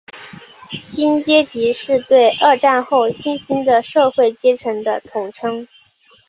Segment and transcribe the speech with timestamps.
[0.81, 5.67] 新阶级是对二战后新兴的社会阶层的统称。